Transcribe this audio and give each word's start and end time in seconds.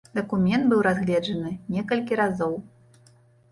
Дакумент 0.19 0.65
быў 0.71 0.81
разгледжаны 0.87 1.53
некалькі 1.77 2.13
разоў. 2.23 2.59